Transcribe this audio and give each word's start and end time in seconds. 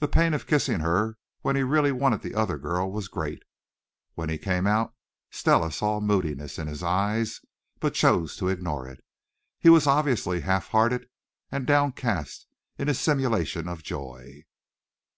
The 0.00 0.06
pain 0.08 0.34
of 0.34 0.46
kissing 0.46 0.80
her 0.80 1.16
when 1.40 1.56
he 1.56 1.62
really 1.62 1.90
wanted 1.90 2.20
the 2.20 2.34
other 2.34 2.58
girl 2.58 2.92
was 2.92 3.08
great. 3.08 3.42
When 4.12 4.28
he 4.28 4.36
came 4.36 4.66
out 4.66 4.94
Stella 5.30 5.72
saw 5.72 5.98
moodiness 5.98 6.58
in 6.58 6.66
his 6.66 6.82
eyes, 6.82 7.40
but 7.80 7.94
chose 7.94 8.36
to 8.36 8.48
ignore 8.50 8.86
it. 8.86 9.02
He 9.58 9.70
was 9.70 9.86
obviously 9.86 10.40
half 10.42 10.68
hearted 10.68 11.08
and 11.50 11.66
downcast 11.66 12.46
in 12.76 12.86
his 12.88 13.00
simulation 13.00 13.66
of 13.66 13.82
joy. 13.82 14.44